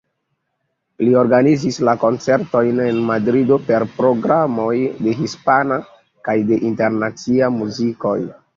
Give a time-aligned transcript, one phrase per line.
[1.01, 4.73] Li organizis la koncertojn en Madrido per programoj
[5.05, 5.79] de hispana
[6.31, 8.19] kaj de internacia muzikoj.